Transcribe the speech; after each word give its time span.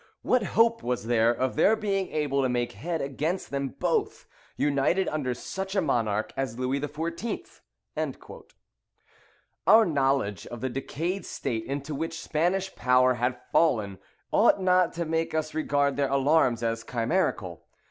What 0.23 0.41
hope 0.57 0.81
was 0.81 1.05
there 1.05 1.29
of 1.29 1.55
their 1.55 1.75
being 1.75 2.09
able 2.11 2.41
to 2.41 2.49
make 2.49 2.71
head 2.71 3.03
against 3.03 3.51
them 3.51 3.69
both, 3.77 4.25
united 4.57 5.07
under 5.09 5.35
such 5.35 5.75
a 5.75 5.79
monarch 5.81 6.33
as 6.35 6.57
Louis 6.57 6.79
XIV.?" 6.79 6.81
[Military 6.81 6.81
History 6.81 6.81
of 6.87 7.11
the 7.13 7.29
Duke 7.37 7.45
of 7.45 8.29
Marlborough, 8.29 8.41
p. 8.41 8.49
32.] 8.49 8.53
Our 9.71 9.85
knowledge 9.85 10.47
of 10.47 10.61
the 10.61 10.69
decayed 10.69 11.25
state 11.27 11.65
into 11.65 11.93
which 11.93 12.17
the 12.19 12.23
Spanish 12.29 12.75
power 12.75 13.13
had 13.13 13.37
fallen, 13.51 13.99
ought 14.31 14.59
not 14.59 14.93
to 14.93 15.05
make 15.05 15.35
us 15.35 15.53
regard 15.53 15.97
their 15.97 16.09
alarms 16.09 16.63
as 16.63 16.83
chimerical. 16.83 17.67